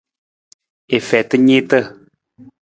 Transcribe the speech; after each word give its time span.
I 0.97 0.99
feta 1.09 1.35
niita. 1.45 1.79